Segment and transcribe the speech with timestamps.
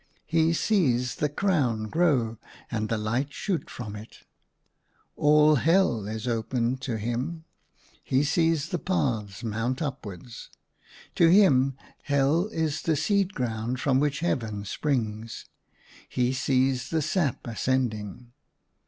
[0.25, 2.39] He sees the crown grow
[2.71, 4.21] and the light shoot from it.
[5.15, 7.45] All Hell is open to him.
[8.03, 10.49] He sees the paths mount upwards.
[11.13, 15.45] To him, Hell is the seed ground from which Heaven springs.
[16.09, 18.31] He sees the sap ascending."